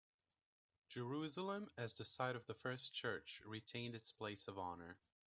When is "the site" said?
1.93-2.35